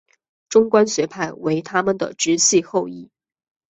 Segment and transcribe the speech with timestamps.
[0.49, 3.11] 中观学派为他们的直系后裔。